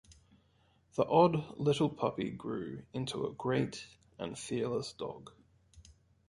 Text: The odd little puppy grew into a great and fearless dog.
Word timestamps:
The 0.95 1.03
odd 1.05 1.59
little 1.59 1.87
puppy 1.87 2.31
grew 2.31 2.81
into 2.91 3.27
a 3.27 3.31
great 3.33 3.85
and 4.17 4.35
fearless 4.35 4.93
dog. 4.93 5.31